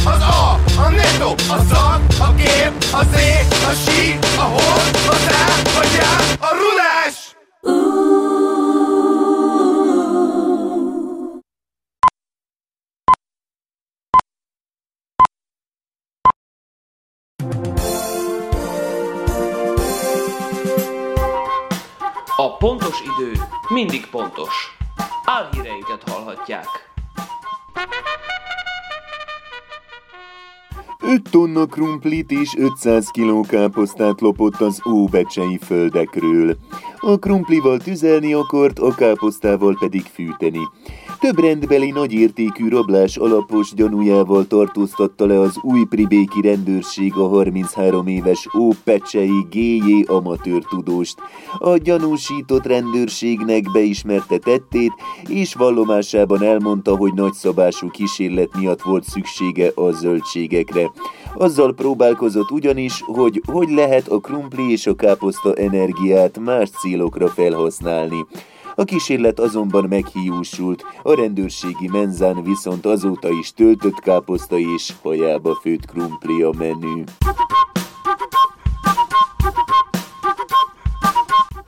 az 0.06 0.20
A, 0.20 0.60
a 0.82 0.88
netto, 0.88 1.30
a 1.30 1.58
szak, 1.68 2.00
a 2.18 2.34
kép, 2.34 2.72
a 2.92 3.02
Z, 3.02 3.14
a 3.66 3.72
sí, 3.72 4.18
a 4.38 4.42
hol, 4.42 4.80
a 5.08 5.16
rá, 5.28 5.46
a 5.80 5.84
já, 5.96 6.16
a 6.40 6.50
rulás! 6.54 7.28
A 22.36 22.56
pontos 22.56 23.00
idő 23.00 23.32
mindig 23.68 24.06
pontos. 24.06 24.76
Álhíreinket 25.24 26.08
hallhatják. 26.08 26.89
5 31.10 31.22
tonna 31.30 31.66
krumplit 31.66 32.30
és 32.30 32.54
500 32.56 33.08
kiló 33.10 33.44
káposztát 33.48 34.20
lopott 34.20 34.60
az 34.60 34.80
óbecsei 34.88 35.58
földekről. 35.58 36.56
A 36.96 37.18
krumplival 37.18 37.78
tüzelni 37.78 38.34
akart, 38.34 38.78
a 38.78 38.94
káposztával 38.94 39.76
pedig 39.80 40.02
fűteni. 40.02 40.60
Több 41.20 41.38
rendbeli 41.38 41.90
nagyértékű 41.90 42.68
rablás 42.68 43.16
alapos 43.16 43.74
gyanújával 43.74 44.46
tartóztatta 44.46 45.26
le 45.26 45.40
az 45.40 45.58
új 45.62 45.84
pribéki 45.88 46.40
rendőrség 46.40 47.16
a 47.16 47.28
33 47.28 48.06
éves 48.06 48.48
ópecsei 48.58 49.46
GJ 49.50 50.02
amatőr 50.06 50.62
tudóst. 50.68 51.18
A 51.58 51.76
gyanúsított 51.76 52.66
rendőrségnek 52.66 53.70
beismerte 53.72 54.38
tettét, 54.38 54.92
és 55.28 55.54
vallomásában 55.54 56.42
elmondta, 56.42 56.96
hogy 56.96 57.12
nagyszabású 57.14 57.90
kísérlet 57.90 58.56
miatt 58.56 58.82
volt 58.82 59.04
szüksége 59.04 59.70
a 59.74 59.90
zöldségekre. 59.90 60.90
Azzal 61.34 61.74
próbálkozott 61.74 62.50
ugyanis, 62.50 63.02
hogy 63.06 63.42
hogy 63.46 63.68
lehet 63.68 64.08
a 64.08 64.18
krumpli 64.18 64.70
és 64.70 64.86
a 64.86 64.94
káposzta 64.94 65.54
energiát 65.54 66.38
más 66.38 66.70
célokra 66.70 67.28
felhasználni. 67.28 68.26
A 68.80 68.84
kísérlet 68.84 69.40
azonban 69.40 69.84
meghiúsult, 69.88 70.84
a 71.02 71.14
rendőrségi 71.14 71.88
menzán 71.88 72.42
viszont 72.42 72.86
azóta 72.86 73.28
is 73.30 73.52
töltött 73.52 73.98
káposzta 73.98 74.58
és 74.58 74.92
hajába 75.02 75.54
főtt 75.54 75.84
krumpli 75.86 76.42
a 76.42 76.50
menü. 76.58 77.02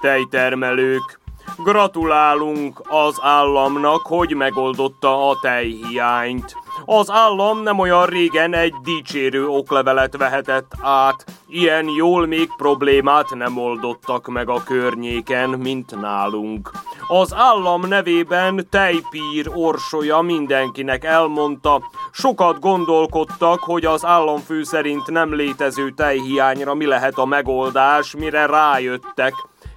Tejtermelők, 0.00 1.20
gratulálunk 1.56 2.82
az 2.88 3.18
államnak, 3.20 4.00
hogy 4.06 4.34
megoldotta 4.34 5.28
a 5.28 5.38
tejhiányt. 5.40 6.56
Az 6.84 7.10
állam 7.10 7.62
nem 7.62 7.78
olyan 7.78 8.06
régen 8.06 8.54
egy 8.54 8.74
dicsérő 8.82 9.46
oklevelet 9.46 10.16
vehetett 10.16 10.72
át. 10.80 11.24
Ilyen 11.48 11.88
jól 11.88 12.26
még 12.26 12.48
problémát 12.56 13.34
nem 13.34 13.58
oldottak 13.58 14.28
meg 14.28 14.48
a 14.48 14.62
környéken, 14.62 15.48
mint 15.48 16.00
nálunk. 16.00 16.70
Az 17.08 17.34
állam 17.34 17.88
nevében 17.88 18.66
Tejpír 18.70 19.50
orsolya 19.54 20.20
mindenkinek 20.20 21.04
elmondta, 21.04 21.82
sokat 22.12 22.60
gondolkodtak, 22.60 23.60
hogy 23.60 23.84
az 23.84 24.04
államfő 24.04 24.62
szerint 24.62 25.10
nem 25.10 25.34
létező 25.34 25.90
tejhiányra 25.90 26.74
mi 26.74 26.86
lehet 26.86 27.18
a 27.18 27.24
megoldás, 27.24 28.14
mire 28.16 28.46
rájöttek. 28.46 29.34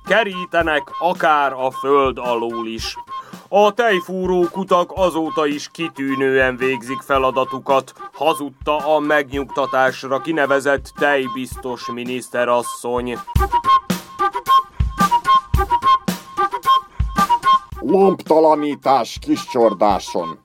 Kerítenek 0.08 0.84
akár 1.00 1.54
a 1.54 1.72
föld 1.72 2.18
alól 2.18 2.68
is. 2.68 2.98
A 3.50 3.74
tejfúró 3.74 4.48
kutak 4.52 4.91
azóta 4.96 5.46
is 5.46 5.70
kitűnően 5.72 6.58
végzik 6.58 7.02
feladatukat, 7.02 7.94
hazudta 8.13 8.96
a 8.96 9.00
megnyugtatásra 9.00 10.20
kinevezett 10.20 10.91
tejbiztos 11.00 11.91
miniszterasszony. 11.91 13.18
Lomptalanítás 17.80 19.18
Kiscsordáson. 19.22 20.39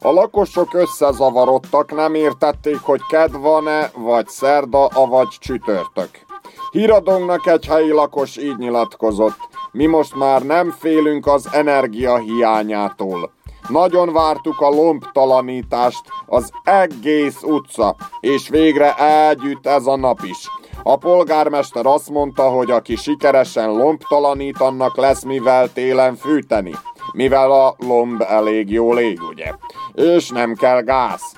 A 0.00 0.10
lakosok 0.10 0.74
összezavarodtak, 0.74 1.94
nem 1.94 2.14
értették, 2.14 2.80
hogy 2.80 3.00
ked 3.08 3.40
van-e, 3.40 3.90
vagy 3.94 4.28
szerda, 4.28 4.86
avagy 4.86 5.36
csütörtök. 5.40 6.25
Híradónknak 6.70 7.46
egy 7.46 7.66
helyi 7.66 7.90
lakos 7.90 8.36
így 8.36 8.56
nyilatkozott. 8.56 9.38
Mi 9.72 9.86
most 9.86 10.14
már 10.14 10.42
nem 10.42 10.70
félünk 10.70 11.26
az 11.26 11.48
energia 11.52 12.16
hiányától. 12.16 13.32
Nagyon 13.68 14.12
vártuk 14.12 14.60
a 14.60 14.68
lomptalanítást 14.68 16.02
az 16.26 16.50
egész 16.64 17.42
utca, 17.42 17.96
és 18.20 18.48
végre 18.48 18.94
elgyűjt 18.94 19.66
ez 19.66 19.86
a 19.86 19.96
nap 19.96 20.20
is. 20.22 20.48
A 20.82 20.96
polgármester 20.96 21.86
azt 21.86 22.10
mondta, 22.10 22.42
hogy 22.42 22.70
aki 22.70 22.96
sikeresen 22.96 23.70
lomptalanít, 23.70 24.60
annak 24.60 24.96
lesz 24.96 25.22
mivel 25.22 25.72
télen 25.72 26.14
fűteni. 26.16 26.72
Mivel 27.12 27.52
a 27.52 27.74
lomb 27.78 28.24
elég 28.28 28.70
jól 28.70 28.98
ég, 28.98 29.20
ugye? 29.22 29.52
És 29.94 30.28
nem 30.28 30.54
kell 30.54 30.80
gáz. 30.80 31.35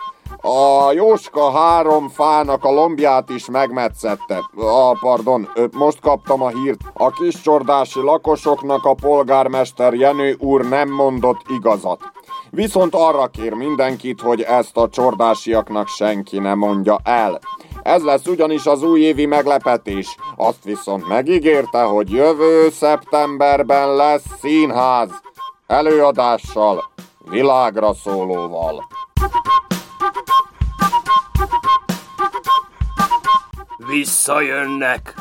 A 0.50 0.92
Jóska 0.92 1.50
három 1.50 2.08
fának 2.08 2.64
a 2.64 2.70
lombját 2.70 3.30
is 3.30 3.50
megmetszette. 3.50 4.50
Ah, 4.56 4.98
pardon, 5.00 5.48
most 5.72 6.00
kaptam 6.00 6.42
a 6.42 6.48
hírt. 6.48 6.80
A 6.92 7.10
kiscsordási 7.10 8.00
lakosoknak 8.00 8.84
a 8.84 8.94
polgármester 8.94 9.94
Jenő 9.94 10.36
úr 10.38 10.68
nem 10.68 10.88
mondott 10.88 11.40
igazat. 11.48 12.00
Viszont 12.50 12.94
arra 12.94 13.26
kér 13.26 13.52
mindenkit, 13.52 14.20
hogy 14.20 14.40
ezt 14.40 14.76
a 14.76 14.88
csordásiaknak 14.88 15.88
senki 15.88 16.38
ne 16.38 16.54
mondja 16.54 16.98
el. 17.04 17.38
Ez 17.82 18.02
lesz 18.02 18.26
ugyanis 18.26 18.66
az 18.66 18.82
újévi 18.82 19.26
meglepetés. 19.26 20.16
Azt 20.36 20.64
viszont 20.64 21.08
megígérte, 21.08 21.82
hogy 21.82 22.10
jövő 22.10 22.70
szeptemberben 22.70 23.94
lesz 23.94 24.26
színház. 24.40 25.10
Előadással, 25.66 26.84
világra 27.30 27.94
szólóval. 27.94 28.86
Visszajönnek! 33.88 35.14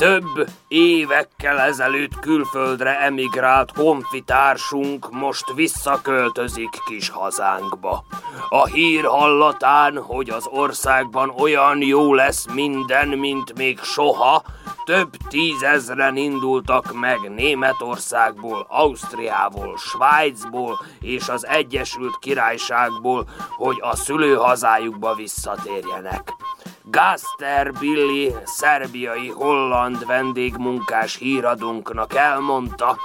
Több 0.00 0.48
évekkel 0.68 1.58
ezelőtt 1.58 2.18
külföldre 2.20 3.00
emigrált 3.00 3.70
honfitársunk 3.76 5.10
most 5.10 5.52
visszaköltözik 5.54 6.68
kis 6.86 7.08
hazánkba. 7.08 8.04
A 8.48 8.66
hír 8.66 9.04
hallatán, 9.04 10.02
hogy 10.02 10.30
az 10.30 10.46
országban 10.46 11.30
olyan 11.38 11.82
jó 11.82 12.14
lesz 12.14 12.46
minden, 12.52 13.08
mint 13.08 13.58
még 13.58 13.78
soha, 13.78 14.42
több 14.84 15.10
tízezren 15.28 16.16
indultak 16.16 16.92
meg 16.92 17.18
Németországból, 17.34 18.66
Ausztriából, 18.68 19.76
Svájcból 19.76 20.80
és 21.00 21.28
az 21.28 21.46
Egyesült 21.46 22.18
Királyságból, 22.20 23.28
hogy 23.48 23.78
a 23.80 23.96
szülőhazájukba 23.96 25.14
visszatérjenek. 25.14 26.32
Gaster 26.82 27.72
Billy, 27.72 28.34
szerbiai 28.44 29.28
holland 29.28 30.06
vendégmunkás 30.06 31.16
híradónknak 31.16 32.14
elmondta, 32.14 32.96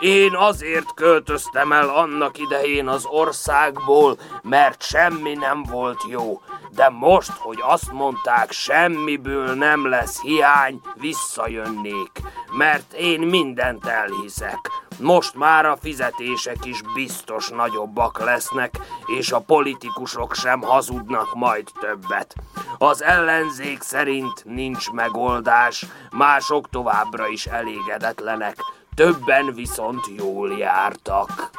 én 0.00 0.34
azért 0.34 0.94
költöztem 0.94 1.72
el 1.72 1.88
annak 1.88 2.38
idején 2.38 2.88
az 2.88 3.04
országból, 3.06 4.16
mert 4.42 4.82
semmi 4.82 5.34
nem 5.34 5.62
volt 5.62 6.00
jó. 6.08 6.40
De 6.70 6.88
most, 6.88 7.30
hogy 7.30 7.58
azt 7.62 7.92
mondták, 7.92 8.52
semmiből 8.52 9.54
nem 9.54 9.88
lesz 9.88 10.20
hiány, 10.20 10.80
visszajönnék. 10.94 12.10
Mert 12.52 12.92
én 12.92 13.20
mindent 13.20 13.86
elhiszek. 13.86 14.70
Most 15.00 15.34
már 15.34 15.66
a 15.66 15.76
fizetések 15.80 16.64
is 16.64 16.80
biztos 16.94 17.48
nagyobbak 17.48 18.24
lesznek, 18.24 18.74
és 19.06 19.32
a 19.32 19.40
politikusok 19.40 20.34
sem 20.34 20.60
hazudnak 20.60 21.34
majd 21.34 21.68
többet. 21.80 22.34
Az 22.78 23.02
ellenzék 23.02 23.82
szerint 23.82 24.44
nincs 24.44 24.90
megoldás, 24.90 25.86
mások 26.10 26.68
továbbra 26.68 27.28
is 27.28 27.46
elégedetlenek, 27.46 28.56
többen 28.94 29.54
viszont 29.54 30.00
jól 30.16 30.52
jártak. 30.58 31.50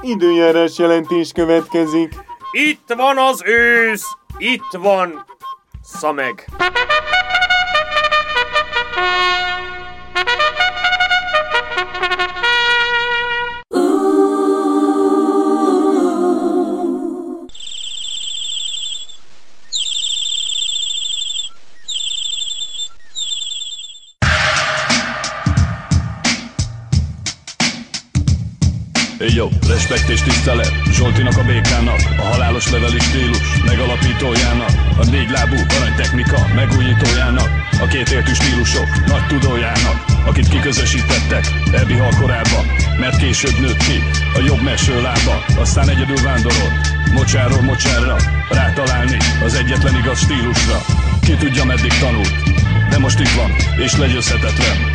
Időjárás 0.00 0.78
jelentés 0.78 1.32
következik. 1.32 2.14
Itt 2.52 2.92
van 2.96 3.18
az 3.18 3.42
ősz! 3.44 4.16
Itt 4.38 4.70
van! 4.78 5.24
Szameg! 5.82 6.44
Jó, 29.92 29.98
respekt 29.98 30.18
és 30.18 30.32
tisztelet. 30.32 30.72
Zsoltinak 30.92 31.36
a 31.38 31.44
békának 31.44 32.00
A 32.18 32.22
halálos 32.22 32.70
leveli 32.70 32.98
stílus 32.98 33.38
Megalapítójának. 33.66 34.70
A 34.96 35.04
négy 35.04 35.30
lábú 35.30 35.56
aranytechnika 35.76 36.46
Megújítójának 36.54 37.48
A 37.80 37.86
kétértű 37.86 38.32
stílusok 38.32 39.06
Nagy 39.06 39.26
tudójának 39.26 40.04
Akit 40.26 40.48
kiközösítettek 40.48 41.44
Ebi 41.72 41.94
halkorába 41.94 42.60
Mert 43.00 43.16
később 43.16 43.58
nőtt 43.60 43.82
ki 43.86 44.02
A 44.34 44.40
jobb 44.46 44.62
meső 44.62 45.02
lába 45.02 45.44
Aztán 45.56 45.88
egyedül 45.88 46.22
vándorolt 46.22 46.74
Mocsáról 47.12 47.62
mocsárra 47.62 48.16
Rátalálni 48.50 49.16
Az 49.44 49.54
egyetlen 49.54 49.96
igaz 49.96 50.18
stílusra. 50.18 50.78
Ki 51.20 51.34
tudja 51.34 51.64
meddig 51.64 51.92
tanult 52.00 52.52
de 52.90 52.98
most 52.98 53.20
itt 53.20 53.34
van, 53.34 53.50
és 53.76 53.96
legyőzhetetlen. 53.96 54.91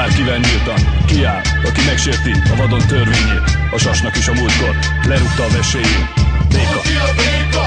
Bárkivel 0.00 0.38
nyíltan, 0.38 1.04
kiáll, 1.06 1.42
aki 1.64 1.80
megsérti 1.86 2.30
a 2.52 2.56
vadon 2.56 2.86
törvényét, 2.86 3.42
a 3.70 3.78
sasnak 3.78 4.16
is 4.16 4.28
a 4.28 4.32
múltkor 4.32 4.76
lerúgta 5.06 5.44
a 5.44 5.48
veséjét. 5.48 6.06
Béka. 6.48 6.80
Zsolti 6.82 7.59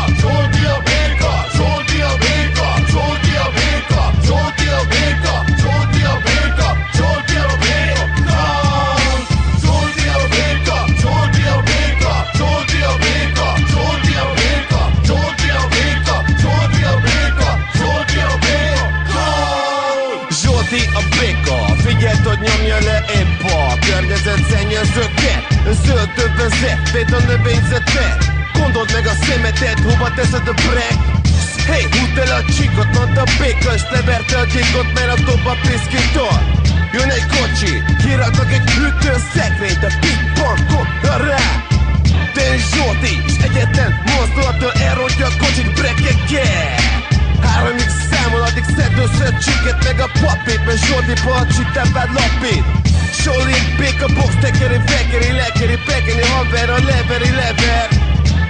a 56.74 56.80
leveri, 56.90 57.32
lever. 57.42 57.90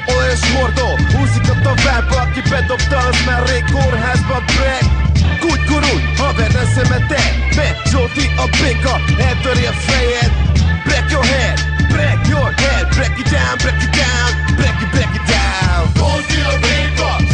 Olajos 0.06 0.44
hordó, 0.54 0.88
húzik 1.14 1.50
a 1.50 1.56
tovább, 1.62 2.12
aki 2.12 2.42
bedobta, 2.50 2.98
az 2.98 3.18
már 3.26 3.44
rég 3.48 3.64
kórházba 3.72 4.44
brek 4.46 4.86
Kúgy 5.40 5.64
kurulj, 5.66 6.04
haver, 6.18 6.52
ne 6.52 6.66
szemeted, 6.76 7.34
mert 7.56 7.88
Zsolti 7.90 8.26
a 8.44 8.46
béka, 8.62 8.96
eltöri 9.28 9.66
a 9.66 9.72
fejed. 9.86 10.32
Break 10.84 11.10
your 11.12 11.26
head, 11.26 11.58
break 11.94 12.28
your 12.28 12.50
head, 12.62 12.88
break 12.96 13.18
it 13.20 13.30
down, 13.36 13.56
break 13.64 13.82
it 13.86 13.92
down, 14.02 14.30
break 14.56 14.82
it, 14.84 14.90
break 14.94 15.14
it 15.20 15.26
down. 15.36 15.82
Zsolti 15.96 16.40
a 16.52 16.56
béka, 16.66 17.33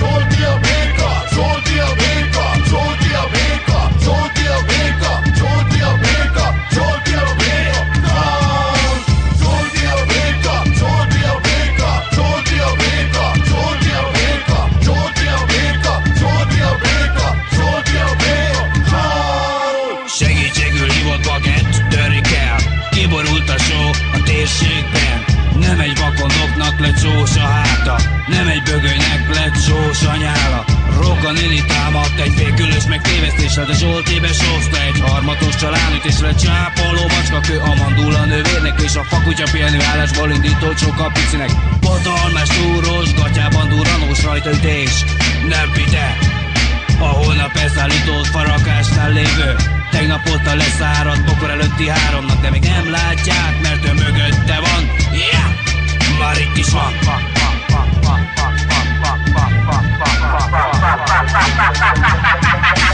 meg 33.39 33.47
tévesztéssel 33.47 33.65
De 33.65 33.73
Zsoltébe 33.73 34.27
sózta 34.27 34.81
egy 34.81 34.99
harmatos 34.99 35.55
családütésre 35.55 36.33
Csápoló 36.35 37.01
macska 37.01 37.39
kő 37.39 37.57
a 37.59 37.75
mandula 37.75 38.25
nővérnek 38.25 38.81
És 38.81 38.95
a 38.95 39.03
fakutya 39.03 39.47
pihenő 39.51 39.79
állásból 39.93 40.31
indított 40.31 40.77
sok 40.77 40.99
a 40.99 41.11
picinek 41.13 41.51
Botalmás 41.79 42.49
túros, 42.49 43.13
gatyában 43.13 43.69
duranós 43.69 44.23
rajta 44.23 44.51
ütés 44.51 45.03
Nem 45.47 45.71
vite, 45.75 46.17
a 46.99 47.05
holnap 47.05 47.55
elszállított 47.55 48.27
farakásnál 48.27 49.11
lévő 49.11 49.55
Tegnap 49.91 50.29
óta 50.29 50.55
leszáradt 50.55 51.25
bokor 51.25 51.49
előtti 51.49 51.89
háromnak 51.89 52.41
De 52.41 52.49
még 52.49 52.61
nem 52.61 52.91
látják, 52.91 53.61
mert 53.61 53.85
ő 53.85 53.93
mögötte 53.93 54.59
van 54.65 54.83
yeah! 55.11 55.49
Már 56.19 56.37
itt 56.37 56.57
is 56.57 56.69
van 56.69 56.93
Zsolti 62.39 62.85
a 62.85 62.88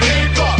béka, 0.00 0.59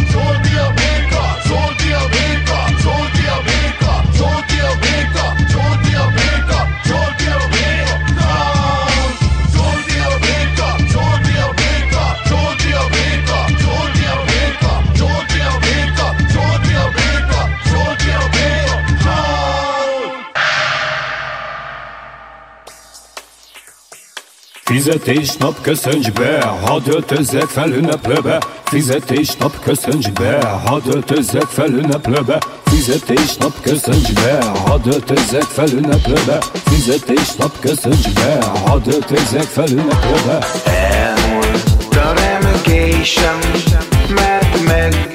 Fizetésnap 24.71 25.61
köszönts 25.61 26.11
be, 26.11 26.41
hadd 26.65 26.89
öltözzek 26.89 27.47
fel 27.47 27.71
ünneplőbe. 27.71 28.37
Fizetésnap 28.63 29.59
köszönts 29.59 30.09
be, 30.09 30.45
hadd 30.65 30.81
öltözzek 30.93 31.45
fel 31.47 31.67
ünneplőbe. 31.67 32.37
Fizetésnap 32.63 33.61
köszönts 33.61 34.11
be, 34.13 34.45
hadd 34.65 34.87
öltözzek 34.87 35.41
fel 35.41 35.67
ünneplőbe. 35.67 36.37
Fizetésnap 36.63 37.59
köszönts 37.59 38.09
be, 38.13 38.37
hadd 38.65 38.87
öltözzek 38.87 39.43
fel 39.43 39.67
ünneplőbe. 39.67 40.45
Elmúlt 40.65 41.95
a 41.95 42.13
remegésem, 42.13 43.39
mert 44.15 44.63
megjött 44.65 45.10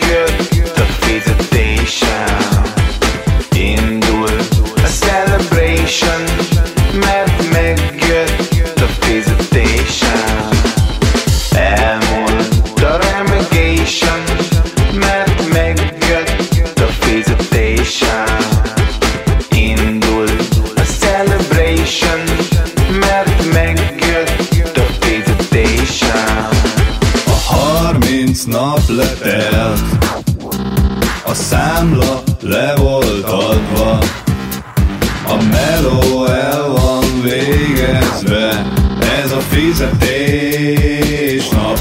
a 39.87 39.97
fizetés 39.99 41.51
nap. 41.51 41.79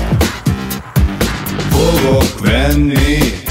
Fogok 1.70 2.40
venni 2.40 3.45